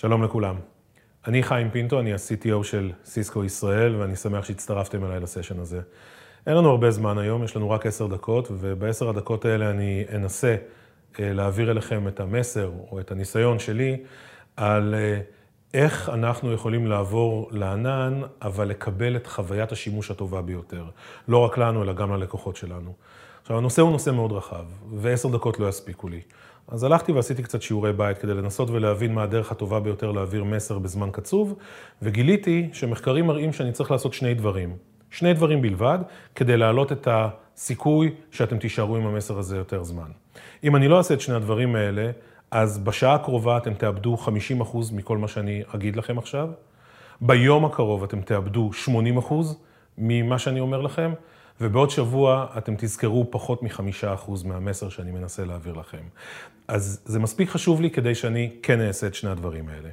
שלום 0.00 0.22
לכולם. 0.22 0.56
אני 1.26 1.42
חיים 1.42 1.70
פינטו, 1.70 2.00
אני 2.00 2.12
ה-CTO 2.12 2.64
של 2.64 2.92
סיסקו 3.04 3.44
ישראל, 3.44 3.96
ואני 3.96 4.16
שמח 4.16 4.44
שהצטרפתם 4.44 5.04
אליי 5.04 5.20
לסשן 5.20 5.60
הזה. 5.60 5.80
אין 6.46 6.56
לנו 6.56 6.70
הרבה 6.70 6.90
זמן 6.90 7.18
היום, 7.18 7.44
יש 7.44 7.56
לנו 7.56 7.70
רק 7.70 7.86
עשר 7.86 8.06
דקות, 8.06 8.48
ובעשר 8.50 9.08
הדקות 9.08 9.44
האלה 9.44 9.70
אני 9.70 10.04
אנסה 10.14 10.56
אה, 11.20 11.32
להעביר 11.32 11.70
אליכם 11.70 12.08
את 12.08 12.20
המסר 12.20 12.70
או 12.90 13.00
את 13.00 13.10
הניסיון 13.10 13.58
שלי 13.58 13.96
על 14.56 14.94
אה, 14.94 15.20
איך 15.74 16.08
אנחנו 16.08 16.52
יכולים 16.52 16.86
לעבור 16.86 17.48
לענן, 17.52 18.20
אבל 18.42 18.68
לקבל 18.68 19.16
את 19.16 19.26
חוויית 19.26 19.72
השימוש 19.72 20.10
הטובה 20.10 20.42
ביותר. 20.42 20.84
לא 21.28 21.38
רק 21.38 21.58
לנו, 21.58 21.82
אלא 21.82 21.92
גם 21.92 22.12
ללקוחות 22.12 22.56
שלנו. 22.56 22.94
עכשיו, 23.48 23.58
הנושא 23.58 23.82
הוא 23.82 23.90
נושא 23.90 24.10
מאוד 24.10 24.32
רחב, 24.32 24.64
ועשר 24.94 25.28
דקות 25.28 25.58
לא 25.58 25.68
יספיקו 25.68 26.08
לי. 26.08 26.20
אז 26.68 26.84
הלכתי 26.84 27.12
ועשיתי 27.12 27.42
קצת 27.42 27.62
שיעורי 27.62 27.92
בית 27.92 28.18
כדי 28.18 28.34
לנסות 28.34 28.70
ולהבין 28.70 29.14
מה 29.14 29.22
הדרך 29.22 29.52
הטובה 29.52 29.80
ביותר 29.80 30.12
להעביר 30.12 30.44
מסר 30.44 30.78
בזמן 30.78 31.08
קצוב, 31.12 31.54
וגיליתי 32.02 32.68
שמחקרים 32.72 33.26
מראים 33.26 33.52
שאני 33.52 33.72
צריך 33.72 33.90
לעשות 33.90 34.14
שני 34.14 34.34
דברים. 34.34 34.76
שני 35.10 35.34
דברים 35.34 35.62
בלבד, 35.62 35.98
כדי 36.34 36.56
להעלות 36.56 36.92
את 36.92 37.08
הסיכוי 37.10 38.14
שאתם 38.30 38.58
תישארו 38.58 38.96
עם 38.96 39.06
המסר 39.06 39.38
הזה 39.38 39.56
יותר 39.56 39.82
זמן. 39.82 40.10
אם 40.64 40.76
אני 40.76 40.88
לא 40.88 40.98
אעשה 40.98 41.14
את 41.14 41.20
שני 41.20 41.34
הדברים 41.34 41.76
האלה, 41.76 42.10
אז 42.50 42.78
בשעה 42.78 43.14
הקרובה 43.14 43.56
אתם 43.56 43.74
תאבדו 43.74 44.16
50% 44.62 44.76
מכל 44.92 45.18
מה 45.18 45.28
שאני 45.28 45.62
אגיד 45.74 45.96
לכם 45.96 46.18
עכשיו. 46.18 46.48
ביום 47.20 47.64
הקרוב 47.64 48.02
אתם 48.02 48.20
תאבדו 48.20 48.70
80% 49.20 49.32
ממה 49.98 50.38
שאני 50.38 50.60
אומר 50.60 50.80
לכם, 50.80 51.12
ובעוד 51.60 51.90
שבוע 51.90 52.46
אתם 52.58 52.74
תזכרו 52.78 53.26
פחות 53.30 53.62
מחמישה 53.62 54.14
אחוז 54.14 54.42
מהמסר 54.42 54.88
שאני 54.88 55.10
מנסה 55.10 55.44
להעביר 55.44 55.74
לכם. 55.74 56.02
אז 56.68 57.00
זה 57.04 57.18
מספיק 57.18 57.50
חשוב 57.50 57.80
לי 57.80 57.90
כדי 57.90 58.14
שאני 58.14 58.50
כן 58.62 58.80
אעשה 58.80 59.06
את 59.06 59.14
שני 59.14 59.30
הדברים 59.30 59.68
האלה. 59.68 59.88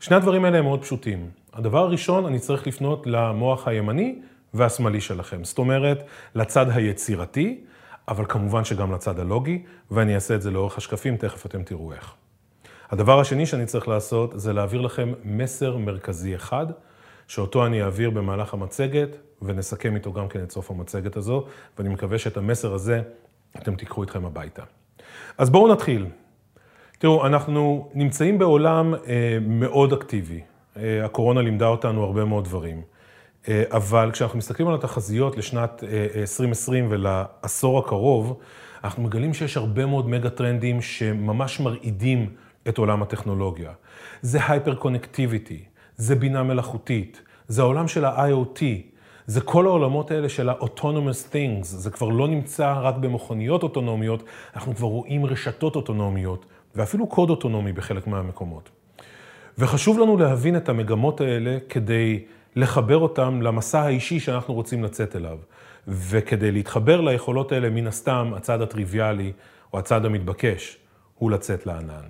שני 0.00 0.16
הדברים 0.16 0.44
האלה 0.44 0.58
הם 0.58 0.64
מאוד 0.64 0.82
פשוטים. 0.82 1.30
הדבר 1.52 1.78
הראשון, 1.78 2.26
אני 2.26 2.38
צריך 2.38 2.66
לפנות 2.66 3.06
למוח 3.06 3.68
הימני 3.68 4.18
והשמאלי 4.54 5.00
שלכם. 5.00 5.44
זאת 5.44 5.58
אומרת, 5.58 6.02
לצד 6.34 6.66
היצירתי, 6.70 7.60
אבל 8.08 8.24
כמובן 8.28 8.64
שגם 8.64 8.92
לצד 8.92 9.18
הלוגי, 9.18 9.62
ואני 9.90 10.14
אעשה 10.14 10.34
את 10.34 10.42
זה 10.42 10.50
לאורך 10.50 10.78
השקפים, 10.78 11.16
תכף 11.16 11.46
אתם 11.46 11.62
תראו 11.62 11.92
איך. 11.92 12.14
הדבר 12.90 13.20
השני 13.20 13.46
שאני 13.46 13.66
צריך 13.66 13.88
לעשות 13.88 14.32
זה 14.34 14.52
להעביר 14.52 14.80
לכם 14.80 15.12
מסר 15.24 15.76
מרכזי 15.76 16.36
אחד, 16.36 16.66
שאותו 17.28 17.66
אני 17.66 17.82
אעביר 17.82 18.10
במהלך 18.10 18.54
המצגת, 18.54 19.16
ונסכם 19.42 19.94
איתו 19.94 20.12
גם 20.12 20.28
כן 20.28 20.42
את 20.42 20.50
סוף 20.50 20.70
המצגת 20.70 21.16
הזו, 21.16 21.44
ואני 21.78 21.88
מקווה 21.88 22.18
שאת 22.18 22.36
המסר 22.36 22.74
הזה 22.74 23.02
אתם 23.56 23.74
תיקחו 23.74 24.02
איתכם 24.02 24.24
הביתה. 24.24 24.62
אז 25.38 25.50
בואו 25.50 25.72
נתחיל. 25.72 26.06
תראו, 26.98 27.26
אנחנו 27.26 27.90
נמצאים 27.94 28.38
בעולם 28.38 28.94
אה, 28.94 29.38
מאוד 29.40 29.92
אקטיבי. 29.92 30.40
אה, 30.76 31.04
הקורונה 31.04 31.42
לימדה 31.42 31.66
אותנו 31.66 32.04
הרבה 32.04 32.24
מאוד 32.24 32.44
דברים. 32.44 32.82
אה, 33.48 33.62
אבל 33.70 34.10
כשאנחנו 34.12 34.38
מסתכלים 34.38 34.68
על 34.68 34.74
התחזיות 34.74 35.36
לשנת 35.36 35.84
2020 36.16 36.84
אה, 36.84 36.90
ולעשור 36.90 37.78
הקרוב, 37.78 38.40
אנחנו 38.84 39.02
מגלים 39.02 39.34
שיש 39.34 39.56
הרבה 39.56 39.86
מאוד 39.86 40.08
מגה 40.08 40.30
טרנדים 40.30 40.82
שממש 40.82 41.60
מרעידים 41.60 42.30
את 42.68 42.78
עולם 42.78 43.02
הטכנולוגיה. 43.02 43.72
זה 44.22 44.38
הייפר 44.48 44.74
קונקטיביטי, 44.74 45.64
זה 45.96 46.14
בינה 46.14 46.42
מלאכותית, 46.42 47.22
זה 47.48 47.62
העולם 47.62 47.88
של 47.88 48.04
ה-IoT, 48.04 48.62
זה 49.26 49.40
כל 49.40 49.66
העולמות 49.66 50.10
האלה 50.10 50.28
של 50.28 50.48
ה-autonomous 50.48 51.32
things, 51.32 51.62
זה 51.62 51.90
כבר 51.90 52.08
לא 52.08 52.28
נמצא 52.28 52.74
רק 52.80 52.96
במכוניות 52.96 53.62
אוטונומיות, 53.62 54.22
אנחנו 54.56 54.74
כבר 54.74 54.88
רואים 54.88 55.26
רשתות 55.26 55.76
אוטונומיות, 55.76 56.46
ואפילו 56.74 57.06
קוד 57.06 57.30
אוטונומי 57.30 57.72
בחלק 57.72 58.06
מהמקומות. 58.06 58.70
וחשוב 59.58 59.98
לנו 59.98 60.16
להבין 60.16 60.56
את 60.56 60.68
המגמות 60.68 61.20
האלה 61.20 61.58
כדי 61.68 62.24
לחבר 62.56 62.98
אותם 62.98 63.42
למסע 63.42 63.80
האישי 63.80 64.20
שאנחנו 64.20 64.54
רוצים 64.54 64.84
לצאת 64.84 65.16
אליו. 65.16 65.38
וכדי 65.88 66.52
להתחבר 66.52 67.00
ליכולות 67.00 67.52
האלה, 67.52 67.70
מן 67.70 67.86
הסתם, 67.86 68.32
הצד 68.36 68.62
הטריוויאלי 68.62 69.32
או 69.72 69.78
הצד 69.78 70.04
המתבקש 70.04 70.78
הוא 71.14 71.30
לצאת 71.30 71.66
לענן. 71.66 72.06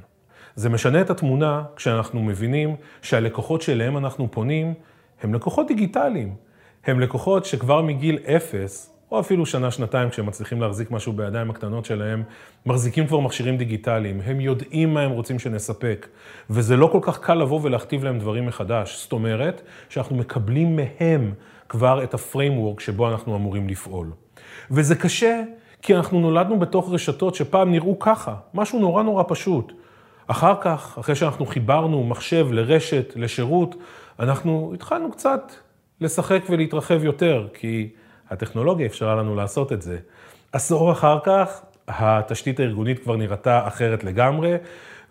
זה 0.54 0.68
משנה 0.68 1.00
את 1.00 1.10
התמונה 1.10 1.62
כשאנחנו 1.76 2.22
מבינים 2.22 2.76
שהלקוחות 3.02 3.62
שאליהם 3.62 3.96
אנחנו 3.96 4.30
פונים 4.30 4.74
הם 5.22 5.34
לקוחות 5.34 5.66
דיגיטליים. 5.68 6.45
הם 6.86 7.00
לקוחות 7.00 7.44
שכבר 7.44 7.82
מגיל 7.82 8.18
אפס, 8.36 8.92
או 9.10 9.20
אפילו 9.20 9.46
שנה-שנתיים 9.46 10.10
כשהם 10.10 10.26
מצליחים 10.26 10.60
להחזיק 10.60 10.90
משהו 10.90 11.12
בידיים 11.12 11.50
הקטנות 11.50 11.84
שלהם, 11.84 12.22
מחזיקים 12.66 13.06
כבר 13.06 13.20
מכשירים 13.20 13.56
דיגיטליים, 13.56 14.20
הם 14.24 14.40
יודעים 14.40 14.94
מה 14.94 15.00
הם 15.00 15.10
רוצים 15.10 15.38
שנספק, 15.38 16.08
וזה 16.50 16.76
לא 16.76 16.86
כל 16.86 16.98
כך 17.02 17.18
קל 17.18 17.34
לבוא 17.34 17.60
ולהכתיב 17.62 18.04
להם 18.04 18.18
דברים 18.18 18.46
מחדש. 18.46 19.02
זאת 19.02 19.12
אומרת, 19.12 19.62
שאנחנו 19.88 20.16
מקבלים 20.16 20.76
מהם 20.76 21.32
כבר 21.68 22.02
את 22.04 22.14
ה 22.14 22.21
framework 22.21 22.80
שבו 22.80 23.08
אנחנו 23.08 23.36
אמורים 23.36 23.68
לפעול. 23.68 24.10
וזה 24.70 24.94
קשה, 24.94 25.42
כי 25.82 25.96
אנחנו 25.96 26.20
נולדנו 26.20 26.58
בתוך 26.58 26.92
רשתות 26.92 27.34
שפעם 27.34 27.70
נראו 27.70 27.98
ככה, 27.98 28.34
משהו 28.54 28.78
נורא 28.78 29.02
נורא 29.02 29.24
פשוט. 29.28 29.72
אחר 30.26 30.54
כך, 30.60 30.96
אחרי 31.00 31.14
שאנחנו 31.14 31.46
חיברנו 31.46 32.04
מחשב 32.04 32.48
לרשת, 32.50 33.12
לשירות, 33.16 33.74
אנחנו 34.20 34.70
התחלנו 34.74 35.10
קצת 35.10 35.52
לשחק 36.00 36.42
ולהתרחב 36.50 37.04
יותר, 37.04 37.48
כי 37.54 37.88
הטכנולוגיה 38.30 38.86
אפשרה 38.86 39.14
לנו 39.14 39.34
לעשות 39.34 39.72
את 39.72 39.82
זה. 39.82 39.98
עשור 40.52 40.92
אחר 40.92 41.18
כך, 41.24 41.62
התשתית 41.88 42.60
הארגונית 42.60 42.98
כבר 42.98 43.16
נראתה 43.16 43.68
אחרת 43.68 44.04
לגמרי, 44.04 44.54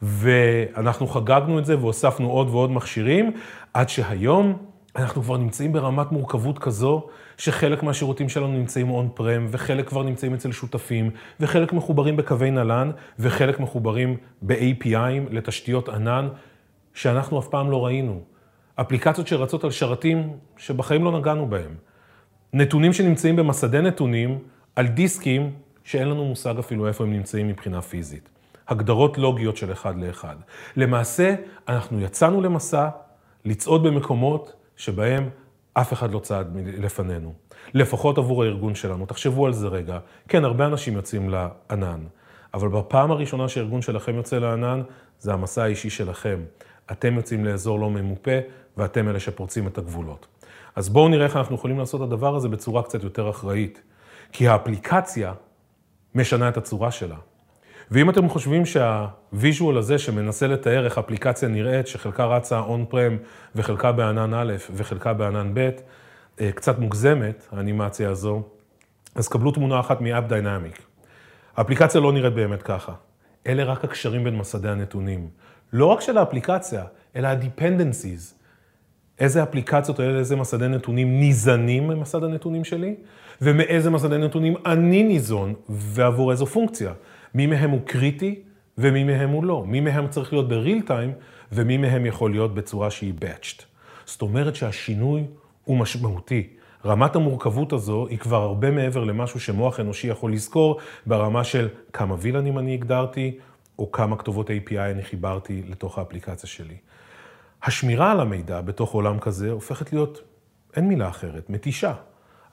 ואנחנו 0.01 1.07
חגגנו 1.07 1.59
את 1.59 1.65
זה 1.65 1.77
והוספנו 1.77 2.29
עוד 2.29 2.49
ועוד 2.49 2.71
מכשירים, 2.71 3.31
עד 3.73 3.89
שהיום 3.89 4.57
אנחנו 4.95 5.21
כבר 5.21 5.37
נמצאים 5.37 5.73
ברמת 5.73 6.11
מורכבות 6.11 6.59
כזו, 6.59 7.07
שחלק 7.37 7.83
מהשירותים 7.83 8.29
שלנו 8.29 8.47
נמצאים 8.47 8.89
און 8.89 9.09
פרם, 9.13 9.47
וחלק 9.49 9.87
כבר 9.87 10.03
נמצאים 10.03 10.33
אצל 10.33 10.51
שותפים, 10.51 11.09
וחלק 11.39 11.73
מחוברים 11.73 12.17
בקווי 12.17 12.51
נל"ן, 12.51 12.91
וחלק 13.19 13.59
מחוברים 13.59 14.17
ב-API'ים 14.41 15.31
לתשתיות 15.31 15.89
ענן, 15.89 16.29
שאנחנו 16.93 17.39
אף 17.39 17.47
פעם 17.47 17.71
לא 17.71 17.85
ראינו. 17.85 18.34
אפליקציות 18.75 19.27
שרצות 19.27 19.63
על 19.63 19.71
שרתים 19.71 20.37
שבחיים 20.57 21.03
לא 21.03 21.19
נגענו 21.19 21.47
בהם. 21.47 21.75
נתונים 22.53 22.93
שנמצאים 22.93 23.35
במסדי 23.35 23.81
נתונים 23.81 24.39
על 24.75 24.87
דיסקים 24.87 25.51
שאין 25.83 26.09
לנו 26.09 26.25
מושג 26.25 26.57
אפילו 26.59 26.87
איפה 26.87 27.03
הם 27.03 27.13
נמצאים 27.13 27.47
מבחינה 27.47 27.81
פיזית. 27.81 28.29
הגדרות 28.67 29.17
לוגיות 29.17 29.57
של 29.57 29.71
אחד 29.71 29.97
לאחד. 29.97 30.35
למעשה, 30.75 31.35
אנחנו 31.67 32.01
יצאנו 32.01 32.41
למסע 32.41 32.89
לצעוד 33.45 33.83
במקומות 33.83 34.53
שבהם 34.75 35.29
אף 35.73 35.93
אחד 35.93 36.11
לא 36.11 36.19
צעד 36.19 36.57
לפנינו. 36.77 37.33
לפחות 37.73 38.17
עבור 38.17 38.43
הארגון 38.43 38.75
שלנו. 38.75 39.05
תחשבו 39.05 39.45
על 39.45 39.53
זה 39.53 39.67
רגע. 39.67 39.99
כן, 40.27 40.45
הרבה 40.45 40.65
אנשים 40.65 40.93
יוצאים 40.93 41.29
לענן, 41.29 41.99
אבל 42.53 42.67
בפעם 42.67 43.11
הראשונה 43.11 43.47
שהארגון 43.47 43.81
שלכם 43.81 44.15
יוצא 44.15 44.39
לענן, 44.39 44.81
זה 45.19 45.33
המסע 45.33 45.63
האישי 45.63 45.89
שלכם. 45.89 46.39
אתם 46.91 47.15
יוצאים 47.15 47.45
לאזור 47.45 47.79
לא 47.79 47.89
ממופה, 47.89 48.39
ואתם 48.77 49.09
אלה 49.09 49.19
שפורצים 49.19 49.67
את 49.67 49.77
הגבולות. 49.77 50.27
אז 50.75 50.89
בואו 50.89 51.07
נראה 51.07 51.25
איך 51.25 51.35
אנחנו 51.35 51.55
יכולים 51.55 51.79
לעשות 51.79 52.01
את 52.01 52.07
הדבר 52.07 52.35
הזה 52.35 52.49
בצורה 52.49 52.83
קצת 52.83 53.03
יותר 53.03 53.29
אחראית. 53.29 53.81
כי 54.31 54.47
האפליקציה 54.47 55.33
משנה 56.15 56.49
את 56.49 56.57
הצורה 56.57 56.91
שלה. 56.91 57.15
ואם 57.91 58.09
אתם 58.09 58.29
חושבים 58.29 58.65
שהוויז'ואל 58.65 59.77
הזה 59.77 59.97
שמנסה 59.97 60.47
לתאר 60.47 60.85
איך 60.85 60.97
אפליקציה 60.97 61.49
נראית, 61.49 61.87
שחלקה 61.87 62.25
רצה 62.25 62.59
און 62.59 62.85
פרם 62.89 63.17
וחלקה 63.55 63.91
בענן 63.91 64.33
א' 64.33 64.53
וחלקה 64.73 65.13
בענן 65.13 65.51
ב', 65.53 65.69
אה, 66.41 66.51
קצת 66.51 66.79
מוגזמת, 66.79 67.47
האנימציה 67.51 68.09
הזו, 68.09 68.43
אז 69.15 69.27
קבלו 69.27 69.51
תמונה 69.51 69.79
אחת 69.79 70.01
מ-App 70.01 70.29
Dynamic. 70.29 70.81
האפליקציה 71.57 72.01
לא 72.01 72.13
נראית 72.13 72.33
באמת 72.33 72.61
ככה. 72.63 72.93
אלה 73.47 73.63
רק 73.63 73.83
הקשרים 73.83 74.23
בין 74.23 74.37
מסדי 74.37 74.69
הנתונים. 74.69 75.29
לא 75.73 75.85
רק 75.85 76.01
של 76.01 76.17
האפליקציה, 76.17 76.83
אלא 77.15 77.27
ה-dependencies. 77.27 78.44
איזה 79.19 79.43
אפליקציות 79.43 79.99
או 79.99 80.03
איזה 80.03 80.35
מסדי 80.35 80.67
נתונים 80.67 81.19
ניזנים 81.19 81.87
ממסד 81.87 82.23
הנתונים 82.23 82.63
שלי, 82.63 82.95
ומאיזה 83.41 83.89
מסדי 83.89 84.17
נתונים 84.17 84.55
אני 84.65 85.03
ניזון, 85.03 85.53
ועבור 85.69 86.31
איזו 86.31 86.45
פונקציה. 86.45 86.93
מי 87.33 87.47
מהם 87.47 87.69
הוא 87.69 87.81
קריטי 87.85 88.39
ומי 88.77 89.03
מהם 89.03 89.29
הוא 89.29 89.43
לא. 89.43 89.63
מי 89.67 89.79
מהם 89.79 90.07
צריך 90.07 90.33
להיות 90.33 90.49
בריל 90.49 90.81
טיים, 90.81 91.11
ומי 91.51 91.77
מהם 91.77 92.05
יכול 92.05 92.31
להיות 92.31 92.55
בצורה 92.55 92.91
שהיא 92.91 93.13
batched. 93.21 93.63
זאת 94.05 94.21
אומרת 94.21 94.55
שהשינוי 94.55 95.23
הוא 95.63 95.77
משמעותי. 95.77 96.47
רמת 96.85 97.15
המורכבות 97.15 97.73
הזו 97.73 98.07
היא 98.07 98.17
כבר 98.17 98.41
הרבה 98.41 98.71
מעבר 98.71 99.03
למשהו 99.03 99.39
שמוח 99.39 99.79
אנושי 99.79 100.07
יכול 100.07 100.33
לזכור 100.33 100.79
ברמה 101.05 101.43
של 101.43 101.67
כמה 101.93 102.15
וילנים 102.19 102.59
אני 102.59 102.73
הגדרתי, 102.73 103.37
או 103.79 103.91
כמה 103.91 104.17
כתובות 104.17 104.49
API 104.49 104.77
אני 104.77 105.03
חיברתי 105.03 105.63
לתוך 105.67 105.97
האפליקציה 105.97 106.49
שלי. 106.49 106.75
השמירה 107.65 108.11
על 108.11 108.19
המידע 108.19 108.61
בתוך 108.61 108.91
עולם 108.91 109.19
כזה 109.19 109.51
הופכת 109.51 109.93
להיות, 109.93 110.21
אין 110.75 110.87
מילה 110.87 111.09
אחרת, 111.09 111.49
מתישה. 111.49 111.93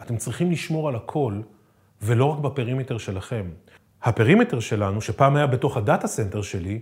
אתם 0.03 0.17
צריכים 0.17 0.50
לשמור 0.50 0.88
על 0.88 0.97
הכל, 0.97 1.41
ולא 2.03 2.25
רק 2.25 2.38
ב 2.38 2.44
perimeter 2.44 2.99
שלכם. 2.99 3.50
ה 4.03 4.08
perimeter 4.08 4.61
שלנו, 4.61 5.00
שפעם 5.00 5.37
היה 5.37 5.47
בתוך 5.47 5.76
ה 5.76 5.82
data 5.82 6.06
center 6.06 6.43
שלי, 6.43 6.81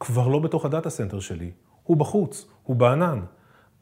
כבר 0.00 0.28
לא 0.28 0.38
בתוך 0.38 0.64
ה 0.64 0.69
data 0.69 0.90
center 0.90 1.20
שלי. 1.20 1.50
הוא 1.82 1.96
בחוץ, 1.96 2.46
הוא 2.62 2.76
בענן. 2.76 3.20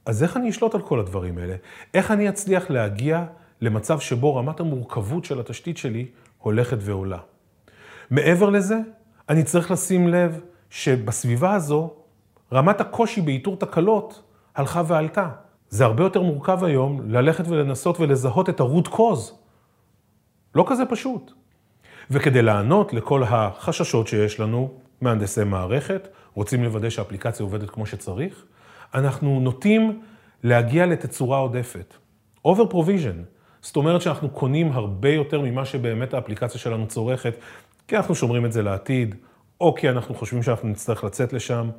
אז 0.06 0.22
איך 0.22 0.36
אני 0.36 0.50
אשלוט 0.50 0.74
על 0.74 0.82
כל 0.82 1.00
הדברים 1.00 1.38
האלה? 1.38 1.56
איך 1.94 2.10
אני 2.10 2.28
אצליח 2.28 2.70
להגיע 2.70 3.24
למצב 3.60 4.00
שבו 4.00 4.36
רמת 4.36 4.60
המורכבות 4.60 5.24
של 5.24 5.40
התשתית 5.40 5.76
שלי 5.76 6.06
הולכת 6.38 6.78
ועולה? 6.80 7.18
מעבר 8.10 8.50
לזה, 8.50 8.78
אני 9.28 9.42
צריך 9.44 9.70
לשים 9.70 10.08
לב 10.08 10.40
שבסביבה 10.70 11.54
הזו, 11.54 11.94
רמת 12.52 12.80
הקושי 12.80 13.20
באיתור 13.20 13.56
תקלות 13.56 14.22
הלכה 14.54 14.82
ועלתה. 14.86 15.28
זה 15.68 15.84
הרבה 15.84 16.02
יותר 16.04 16.22
מורכב 16.22 16.64
היום 16.64 17.00
ללכת 17.10 17.48
ולנסות 17.48 18.00
ולזהות 18.00 18.48
את 18.48 18.60
ה-root 18.60 18.88
cause. 18.88 19.32
לא 20.54 20.64
כזה 20.68 20.86
פשוט. 20.86 21.32
וכדי 22.10 22.42
לענות 22.42 22.92
לכל 22.92 23.22
החששות 23.22 24.08
שיש 24.08 24.40
לנו, 24.40 24.70
מהנדסי 25.00 25.44
מערכת, 25.44 26.08
רוצים 26.34 26.64
לוודא 26.64 26.90
שהאפליקציה 26.90 27.44
עובדת 27.44 27.70
כמו 27.70 27.86
שצריך, 27.86 28.44
אנחנו 28.94 29.40
נוטים 29.40 30.02
להגיע 30.42 30.86
לתצורה 30.86 31.38
עודפת. 31.38 31.94
over 32.46 32.72
provision. 32.72 33.36
זאת 33.62 33.76
אומרת 33.76 34.02
שאנחנו 34.02 34.30
קונים 34.30 34.72
הרבה 34.72 35.08
יותר 35.08 35.40
ממה 35.40 35.64
שבאמת 35.64 36.14
האפליקציה 36.14 36.60
שלנו 36.60 36.86
צורכת, 36.86 37.34
כי 37.88 37.96
אנחנו 37.96 38.14
שומרים 38.14 38.46
את 38.46 38.52
זה 38.52 38.62
לעתיד, 38.62 39.14
או 39.60 39.74
כי 39.74 39.88
אנחנו 39.90 40.14
חושבים 40.14 40.42
שאנחנו 40.42 40.68
נצטרך 40.68 41.04
לצאת 41.04 41.32
לשם, 41.32 41.70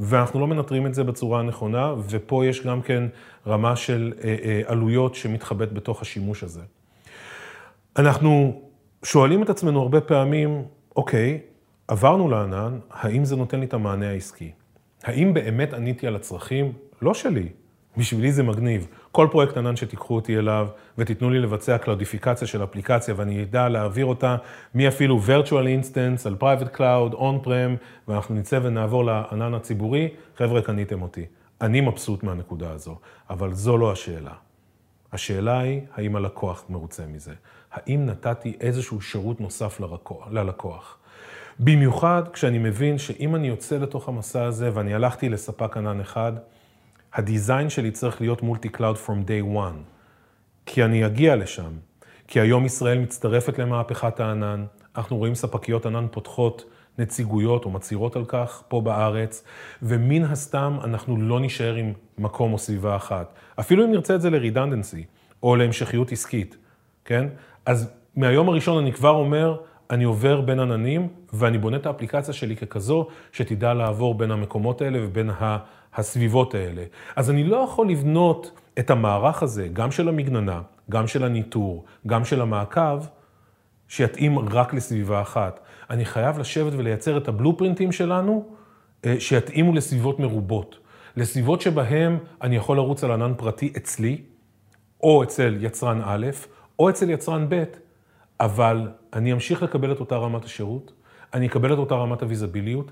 ואנחנו 0.00 0.40
לא 0.40 0.46
מנטרים 0.46 0.86
את 0.86 0.94
זה 0.94 1.04
בצורה 1.04 1.40
הנכונה, 1.40 1.94
ופה 2.10 2.46
יש 2.46 2.66
גם 2.66 2.82
כן 2.82 3.04
רמה 3.46 3.76
של 3.76 4.12
אה, 4.24 4.36
אה, 4.44 4.62
עלויות 4.66 5.14
שמתחבאת 5.14 5.72
בתוך 5.72 6.02
השימוש 6.02 6.44
הזה. 6.44 6.60
אנחנו 7.96 8.62
שואלים 9.02 9.42
את 9.42 9.50
עצמנו 9.50 9.82
הרבה 9.82 10.00
פעמים, 10.00 10.62
אוקיי, 10.96 11.40
עברנו 11.88 12.28
לענן, 12.28 12.78
האם 12.90 13.24
זה 13.24 13.36
נותן 13.36 13.60
לי 13.60 13.66
את 13.66 13.74
המענה 13.74 14.10
העסקי? 14.10 14.50
האם 15.02 15.34
באמת 15.34 15.72
עניתי 15.72 16.06
על 16.06 16.16
הצרכים? 16.16 16.72
לא 17.02 17.14
שלי, 17.14 17.48
בשבילי 17.96 18.32
זה 18.32 18.42
מגניב. 18.42 18.86
כל 19.16 19.28
פרויקט 19.30 19.56
ענן 19.56 19.76
שתיקחו 19.76 20.14
אותי 20.14 20.38
אליו 20.38 20.68
ותיתנו 20.98 21.30
לי 21.30 21.38
לבצע 21.38 21.78
קלאודיפיקציה 21.78 22.46
של 22.46 22.64
אפליקציה 22.64 23.14
ואני 23.16 23.42
אדע 23.42 23.68
להעביר 23.68 24.06
אותה 24.06 24.36
מאפילו 24.74 25.20
virtual 25.26 25.52
instance 25.52 26.26
על 26.26 26.36
private 26.40 26.76
cloud, 26.76 27.14
on-prem, 27.14 27.84
ואנחנו 28.08 28.34
נצא 28.34 28.60
ונעבור 28.62 29.04
לענן 29.04 29.54
הציבורי, 29.54 30.08
חבר'ה, 30.36 30.62
קניתם 30.62 31.02
אותי. 31.02 31.24
אני 31.60 31.80
מבסוט 31.80 32.22
מהנקודה 32.22 32.70
הזו, 32.70 32.98
אבל 33.30 33.52
זו 33.52 33.78
לא 33.78 33.92
השאלה. 33.92 34.32
השאלה 35.12 35.58
היא, 35.58 35.80
האם 35.94 36.16
הלקוח 36.16 36.64
מרוצה 36.68 37.02
מזה? 37.06 37.32
האם 37.72 38.06
נתתי 38.06 38.56
איזשהו 38.60 39.00
שירות 39.00 39.40
נוסף 39.40 39.80
ללקוח? 40.30 40.98
במיוחד 41.58 42.22
כשאני 42.32 42.58
מבין 42.58 42.98
שאם 42.98 43.34
אני 43.34 43.48
יוצא 43.48 43.76
לתוך 43.78 44.08
המסע 44.08 44.44
הזה 44.44 44.70
ואני 44.74 44.94
הלכתי 44.94 45.28
לספק 45.28 45.76
ענן 45.76 46.00
אחד, 46.00 46.32
ה 47.14 47.22
design 47.22 47.70
שלי 47.70 47.90
צריך 47.90 48.20
להיות 48.20 48.42
multi 48.42 48.68
cloud 48.68 48.96
from 49.06 49.28
day 49.28 49.56
one. 49.56 49.94
כי 50.66 50.84
אני 50.84 51.06
אגיע 51.06 51.36
לשם. 51.36 51.72
כי 52.28 52.40
היום 52.40 52.66
ישראל 52.66 52.98
מצטרפת 52.98 53.58
למהפכת 53.58 54.20
הענן, 54.20 54.64
אנחנו 54.96 55.16
רואים 55.16 55.34
ספקיות 55.34 55.86
ענן 55.86 56.06
פותחות 56.10 56.64
נציגויות 56.98 57.64
או 57.64 57.70
מצהירות 57.70 58.16
על 58.16 58.24
כך 58.24 58.62
פה 58.68 58.80
בארץ, 58.80 59.44
ומן 59.82 60.24
הסתם 60.24 60.78
אנחנו 60.84 61.16
לא 61.16 61.40
נשאר 61.40 61.74
עם 61.74 61.92
מקום 62.18 62.52
או 62.52 62.58
סביבה 62.58 62.96
אחת. 62.96 63.34
אפילו 63.60 63.84
אם 63.84 63.90
נרצה 63.90 64.14
את 64.14 64.20
זה 64.20 64.30
לרידנדנסי, 64.30 65.04
או 65.42 65.56
להמשכיות 65.56 66.12
עסקית, 66.12 66.56
כן? 67.04 67.28
אז 67.66 67.90
מהיום 68.16 68.48
הראשון 68.48 68.78
אני 68.78 68.92
כבר 68.92 69.10
אומר, 69.10 69.56
אני 69.94 70.04
עובר 70.04 70.40
בין 70.40 70.60
עננים, 70.60 71.08
ואני 71.32 71.58
בונה 71.58 71.76
את 71.76 71.86
האפליקציה 71.86 72.34
שלי 72.34 72.56
ככזו, 72.56 73.06
שתדע 73.32 73.74
לעבור 73.74 74.14
בין 74.14 74.30
המקומות 74.30 74.82
האלה 74.82 74.98
ובין 75.02 75.30
הסביבות 75.94 76.54
האלה. 76.54 76.84
אז 77.16 77.30
אני 77.30 77.44
לא 77.44 77.56
יכול 77.56 77.88
לבנות 77.90 78.50
את 78.78 78.90
המערך 78.90 79.42
הזה, 79.42 79.68
גם 79.72 79.90
של 79.90 80.08
המגננה, 80.08 80.60
גם 80.90 81.06
של 81.06 81.24
הניטור, 81.24 81.84
גם 82.06 82.24
של 82.24 82.40
המעקב, 82.40 83.04
שיתאים 83.88 84.38
רק 84.38 84.74
לסביבה 84.74 85.20
אחת. 85.20 85.60
אני 85.90 86.04
חייב 86.04 86.38
לשבת 86.38 86.72
ולייצר 86.76 87.16
את 87.16 87.28
הבלופרינטים 87.28 87.92
שלנו, 87.92 88.44
אה, 89.06 89.16
שיתאימו 89.18 89.72
לסביבות 89.72 90.20
מרובות. 90.20 90.78
לסביבות 91.16 91.60
שבהן 91.60 92.18
אני 92.42 92.56
יכול 92.56 92.76
לרוץ 92.76 93.04
על 93.04 93.12
ענן 93.12 93.32
פרטי 93.36 93.72
אצלי, 93.76 94.22
או 95.02 95.22
אצל 95.22 95.56
יצרן 95.60 96.00
א', 96.04 96.26
או 96.78 96.90
אצל 96.90 97.10
יצרן 97.10 97.46
ב', 97.48 97.64
אבל 98.40 98.88
אני 99.12 99.32
אמשיך 99.32 99.62
לקבל 99.62 99.92
את 99.92 100.00
אותה 100.00 100.16
רמת 100.16 100.44
השירות, 100.44 100.92
אני 101.34 101.46
אקבל 101.46 101.72
את 101.72 101.78
אותה 101.78 101.94
רמת 101.94 102.22
הוויזביליות, 102.22 102.90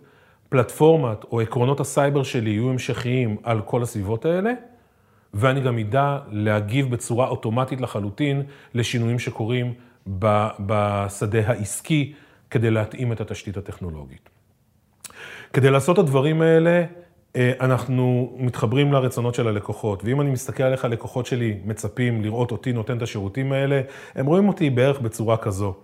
פלטפורמת 0.48 1.24
או 1.24 1.40
עקרונות 1.40 1.80
הסייבר 1.80 2.22
שלי 2.22 2.50
יהיו 2.50 2.70
המשכיים 2.70 3.36
על 3.42 3.60
כל 3.60 3.82
הסביבות 3.82 4.24
האלה, 4.24 4.52
ואני 5.34 5.60
גם 5.60 5.78
אדע 5.78 6.18
להגיב 6.30 6.90
בצורה 6.90 7.28
אוטומטית 7.28 7.80
לחלוטין 7.80 8.42
לשינויים 8.74 9.18
שקורים 9.18 9.74
בשדה 10.66 11.38
העסקי 11.46 12.12
כדי 12.50 12.70
להתאים 12.70 13.12
את 13.12 13.20
התשתית 13.20 13.56
הטכנולוגית. 13.56 14.28
כדי 15.52 15.70
לעשות 15.70 15.98
את 15.98 16.04
הדברים 16.04 16.42
האלה, 16.42 16.84
אנחנו 17.36 18.36
מתחברים 18.38 18.92
לרצונות 18.92 19.34
של 19.34 19.48
הלקוחות, 19.48 20.04
ואם 20.04 20.20
אני 20.20 20.30
מסתכל 20.30 20.62
על 20.62 20.72
איך 20.72 20.84
הלקוחות 20.84 21.26
שלי 21.26 21.58
מצפים 21.64 22.22
לראות 22.22 22.52
אותי 22.52 22.72
נותן 22.72 22.96
את 22.96 23.02
השירותים 23.02 23.52
האלה, 23.52 23.80
הם 24.14 24.26
רואים 24.26 24.48
אותי 24.48 24.70
בערך 24.70 25.00
בצורה 25.00 25.36
כזו. 25.36 25.74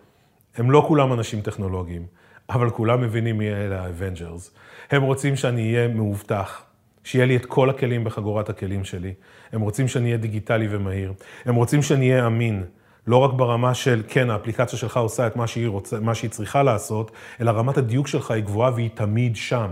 הם 0.57 0.71
לא 0.71 0.85
כולם 0.89 1.13
אנשים 1.13 1.41
טכנולוגיים, 1.41 2.07
אבל 2.51 2.71
כולם 2.71 3.01
מבינים 3.01 3.39
מי 3.39 3.49
אלה 3.51 3.83
ה 3.83 3.90
Avengers. 3.90 4.55
הם 4.91 5.03
רוצים 5.03 5.37
שאני 5.37 5.75
אהיה 5.75 5.89
מאובטח, 5.89 6.63
שיהיה 7.05 7.27
לי 7.27 7.37
את 7.37 7.47
כל 7.47 7.71
הכלים 7.71 8.05
בחגורת 8.05 8.49
הכלים 8.49 8.85
שלי. 8.85 9.15
הם 9.53 9.61
רוצים 9.61 9.89
שאני 9.89 10.07
אהיה 10.07 10.17
דיגיטלי 10.17 10.69
ומהיר. 10.71 11.13
הם 11.45 11.55
רוצים 11.55 11.83
שאני 11.83 12.13
אהיה 12.13 12.27
אמין. 12.27 12.65
לא 13.07 13.17
רק 13.17 13.33
ברמה 13.33 13.75
של, 13.75 14.03
כן, 14.09 14.31
האפליקציה 14.31 14.79
שלך 14.79 14.97
עושה 14.97 15.27
את 15.27 15.37
מה 15.37 15.47
שהיא, 15.47 15.69
רוצה, 15.69 16.01
מה 16.01 16.15
שהיא 16.15 16.31
צריכה 16.31 16.63
לעשות, 16.63 17.11
אלא 17.41 17.51
רמת 17.51 17.79
הדיוק 17.79 18.07
שלך 18.07 18.31
היא 18.31 18.45
גבוהה 18.45 18.71
והיא 18.75 18.91
תמיד 18.95 19.37
שם. 19.37 19.71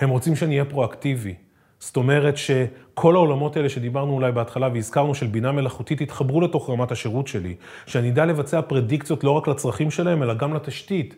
הם 0.00 0.10
רוצים 0.10 0.36
שאני 0.36 0.52
אהיה 0.52 0.64
פרואקטיבי. 0.64 1.34
זאת 1.78 1.96
אומרת 1.96 2.36
שכל 2.36 3.14
העולמות 3.14 3.56
האלה 3.56 3.68
שדיברנו 3.68 4.12
אולי 4.12 4.32
בהתחלה 4.32 4.68
והזכרנו 4.74 5.14
של 5.14 5.26
בינה 5.26 5.52
מלאכותית 5.52 6.00
יתחברו 6.00 6.40
לתוך 6.40 6.70
רמת 6.70 6.92
השירות 6.92 7.28
שלי. 7.28 7.54
שאני 7.86 8.10
אדע 8.10 8.24
לבצע 8.24 8.62
פרדיקציות 8.62 9.24
לא 9.24 9.30
רק 9.30 9.48
לצרכים 9.48 9.90
שלהם, 9.90 10.22
אלא 10.22 10.34
גם 10.34 10.54
לתשתית. 10.54 11.14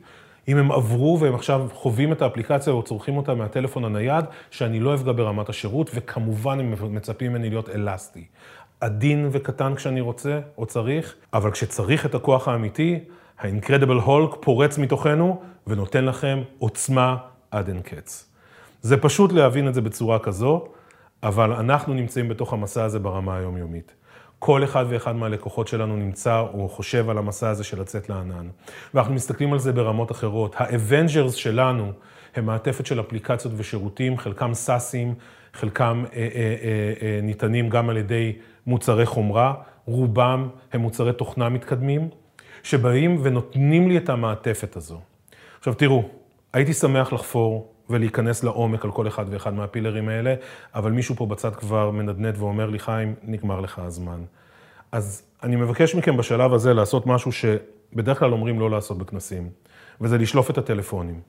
אם 0.48 0.56
הם 0.56 0.72
עברו 0.72 1.18
והם 1.20 1.34
עכשיו 1.34 1.68
חווים 1.72 2.12
את 2.12 2.22
האפליקציה 2.22 2.72
או 2.72 2.82
צורכים 2.82 3.16
אותה 3.16 3.34
מהטלפון 3.34 3.84
הנייד, 3.84 4.24
שאני 4.50 4.80
לא 4.80 4.94
אפגע 4.94 5.12
ברמת 5.12 5.48
השירות, 5.48 5.90
וכמובן 5.94 6.60
הם 6.60 6.74
מצפים 6.94 7.32
ממני 7.32 7.50
להיות 7.50 7.68
אלסטי. 7.68 8.24
עדין 8.80 9.28
וקטן 9.32 9.74
כשאני 9.74 10.00
רוצה 10.00 10.40
או 10.58 10.66
צריך, 10.66 11.14
אבל 11.32 11.50
כשצריך 11.50 12.06
את 12.06 12.14
הכוח 12.14 12.48
האמיתי, 12.48 12.98
ה 13.38 13.43
Incredible 13.43 13.96
Hulk 13.96 14.30
פורץ 14.40 14.78
מתוכנו 14.78 15.40
ונותן 15.66 16.04
לכם 16.04 16.42
עוצמה 16.58 17.16
עד 17.50 17.68
אין 17.68 17.80
קץ. 17.82 18.33
זה 18.84 18.96
פשוט 18.96 19.32
להבין 19.32 19.68
את 19.68 19.74
זה 19.74 19.80
בצורה 19.80 20.18
כזו, 20.18 20.64
אבל 21.22 21.52
אנחנו 21.52 21.94
נמצאים 21.94 22.28
בתוך 22.28 22.52
המסע 22.52 22.84
הזה 22.84 22.98
ברמה 22.98 23.36
היומיומית. 23.36 23.94
כל 24.38 24.64
אחד 24.64 24.84
ואחד 24.88 25.16
מהלקוחות 25.16 25.68
שלנו 25.68 25.96
נמצא 25.96 26.40
או 26.40 26.68
חושב 26.68 27.10
על 27.10 27.18
המסע 27.18 27.48
הזה 27.48 27.64
של 27.64 27.80
לצאת 27.80 28.08
לענן. 28.08 28.48
ואנחנו 28.94 29.14
מסתכלים 29.14 29.52
על 29.52 29.58
זה 29.58 29.72
ברמות 29.72 30.10
אחרות. 30.10 30.54
ה 30.58 30.67
Avengers 30.67 31.34
שלנו 31.34 31.92
הם 32.34 32.46
מעטפת 32.46 32.86
של 32.86 33.00
אפליקציות 33.00 33.54
ושירותים, 33.56 34.18
חלקם 34.18 34.54
סאסים, 34.54 35.14
חלקם 35.54 36.04
אה, 36.12 36.18
אה, 36.18 36.28
אה, 36.62 36.92
אה, 37.02 37.20
ניתנים 37.22 37.68
גם 37.68 37.90
על 37.90 37.96
ידי 37.96 38.32
מוצרי 38.66 39.06
חומרה, 39.06 39.54
רובם 39.84 40.48
הם 40.72 40.80
מוצרי 40.80 41.12
תוכנה 41.12 41.48
מתקדמים, 41.48 42.08
שבאים 42.62 43.20
ונותנים 43.22 43.88
לי 43.88 43.96
את 43.96 44.08
המעטפת 44.08 44.76
הזו. 44.76 45.00
עכשיו 45.58 45.74
תראו, 45.74 46.08
הייתי 46.52 46.72
שמח 46.72 47.12
לחפור 47.12 47.73
ולהיכנס 47.90 48.44
לעומק 48.44 48.84
על 48.84 48.90
כל 48.90 49.08
אחד 49.08 49.24
ואחד 49.30 49.54
מהפילרים 49.54 50.08
האלה, 50.08 50.34
אבל 50.74 50.92
מישהו 50.92 51.14
פה 51.14 51.26
בצד 51.26 51.56
כבר 51.56 51.90
מנדנד 51.90 52.34
ואומר 52.38 52.70
לי, 52.70 52.78
חיים, 52.78 53.14
נגמר 53.22 53.60
לך 53.60 53.78
הזמן. 53.78 54.20
אז 54.92 55.22
אני 55.42 55.56
מבקש 55.56 55.94
מכם 55.94 56.16
בשלב 56.16 56.52
הזה 56.52 56.74
לעשות 56.74 57.06
משהו 57.06 57.32
שבדרך 57.32 58.18
כלל 58.18 58.32
אומרים 58.32 58.60
לא 58.60 58.70
לעשות 58.70 58.98
בכנסים, 58.98 59.50
וזה 60.00 60.18
לשלוף 60.18 60.50
את 60.50 60.58
הטלפונים. 60.58 61.20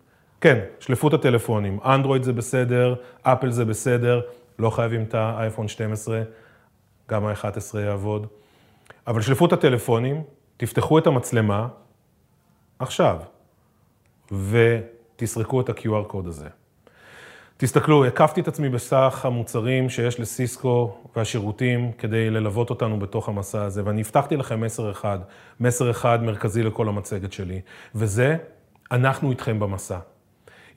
כן, 0.41 0.59
שלפו 0.79 1.07
את 1.07 1.13
הטלפונים. 1.13 1.79
אנדרואיד 1.85 2.23
זה 2.23 2.33
בסדר, 2.33 2.95
אפל 3.21 3.51
זה 3.51 3.65
בסדר, 3.65 4.21
לא 4.59 4.69
חייבים 4.69 5.03
את 5.03 5.13
האייפון 5.13 5.67
12, 5.67 6.21
גם 7.09 7.25
ה-11 7.25 7.79
יעבוד. 7.79 8.27
אבל 9.07 9.21
שלפו 9.21 9.45
את 9.45 9.53
הטלפונים, 9.53 10.23
תפתחו 10.57 10.97
את 10.97 11.07
המצלמה 11.07 11.67
עכשיו, 12.79 13.17
ו... 14.31 14.79
תסרקו 15.15 15.61
את 15.61 15.69
ה-QR 15.69 16.03
קוד 16.07 16.27
הזה. 16.27 16.47
תסתכלו, 17.57 18.05
הקפתי 18.05 18.41
את 18.41 18.47
עצמי 18.47 18.69
בסך 18.69 19.21
המוצרים 19.25 19.89
שיש 19.89 20.19
לסיסקו 20.19 20.97
והשירותים 21.15 21.91
כדי 21.97 22.29
ללוות 22.29 22.69
אותנו 22.69 22.99
בתוך 22.99 23.29
המסע 23.29 23.63
הזה, 23.63 23.81
ואני 23.85 24.01
הבטחתי 24.01 24.37
לכם 24.37 24.61
מסר 24.61 24.91
אחד, 24.91 25.19
מסר 25.59 25.91
אחד 25.91 26.23
מרכזי 26.23 26.63
לכל 26.63 26.87
המצגת 26.87 27.33
שלי, 27.33 27.61
וזה, 27.95 28.37
אנחנו 28.91 29.31
איתכם 29.31 29.59
במסע. 29.59 29.97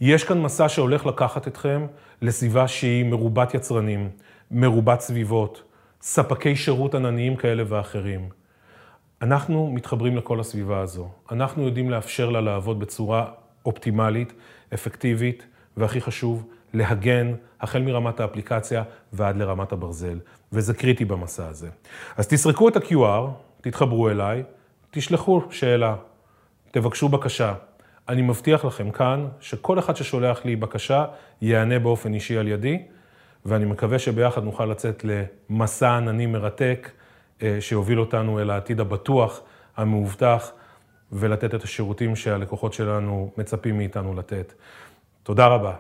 יש 0.00 0.24
כאן 0.24 0.42
מסע 0.42 0.68
שהולך 0.68 1.06
לקחת 1.06 1.48
אתכם 1.48 1.86
לסביבה 2.22 2.68
שהיא 2.68 3.04
מרובת 3.04 3.54
יצרנים, 3.54 4.10
מרובת 4.50 5.00
סביבות, 5.00 5.62
ספקי 6.00 6.56
שירות 6.56 6.94
ענניים 6.94 7.36
כאלה 7.36 7.62
ואחרים. 7.66 8.28
אנחנו 9.22 9.70
מתחברים 9.72 10.16
לכל 10.16 10.40
הסביבה 10.40 10.80
הזו. 10.80 11.08
אנחנו 11.32 11.66
יודעים 11.66 11.90
לאפשר 11.90 12.30
לה 12.30 12.40
לעבוד 12.40 12.80
בצורה 12.80 13.26
אופטימלית, 13.66 14.32
אפקטיבית, 14.74 15.46
והכי 15.76 16.00
חשוב, 16.00 16.46
להגן 16.74 17.34
החל 17.60 17.82
מרמת 17.82 18.20
האפליקציה 18.20 18.82
ועד 19.12 19.36
לרמת 19.36 19.72
הברזל, 19.72 20.18
וזה 20.52 20.74
קריטי 20.74 21.04
במסע 21.04 21.48
הזה. 21.48 21.68
אז 22.16 22.28
תסרקו 22.28 22.68
את 22.68 22.76
ה-QR, 22.76 23.28
תתחברו 23.60 24.10
אליי, 24.10 24.42
תשלחו 24.90 25.42
שאלה, 25.50 25.96
תבקשו 26.70 27.08
בקשה. 27.08 27.54
אני 28.08 28.22
מבטיח 28.22 28.64
לכם 28.64 28.90
כאן 28.90 29.26
שכל 29.40 29.78
אחד 29.78 29.96
ששולח 29.96 30.44
לי 30.44 30.56
בקשה 30.56 31.04
יענה 31.42 31.78
באופן 31.78 32.14
אישי 32.14 32.38
על 32.38 32.48
ידי, 32.48 32.82
ואני 33.46 33.64
מקווה 33.64 33.98
שביחד 33.98 34.44
נוכל 34.44 34.66
לצאת 34.66 35.04
למסע 35.04 35.96
ענני 35.96 36.26
מרתק, 36.26 36.90
אה, 37.42 37.56
שיוביל 37.60 38.00
אותנו 38.00 38.40
אל 38.40 38.50
העתיד 38.50 38.80
הבטוח, 38.80 39.40
המאובטח, 39.76 40.52
ולתת 41.12 41.54
את 41.54 41.62
השירותים 41.62 42.16
שהלקוחות 42.16 42.72
שלנו 42.72 43.30
מצפים 43.36 43.76
מאיתנו 43.76 44.14
לתת. 44.14 44.52
תודה 45.22 45.46
רבה. 45.46 45.74